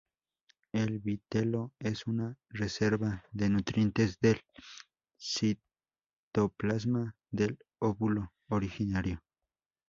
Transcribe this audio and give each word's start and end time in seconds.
El 0.71 0.97
vitelo 0.97 1.73
es 1.77 2.07
una 2.07 2.35
reserva 2.49 3.23
de 3.33 3.49
nutrientes 3.49 4.19
del 4.19 4.41
citoplasma 5.15 7.15
del 7.29 7.59
óvulo 7.77 8.33
originario. 8.49 9.21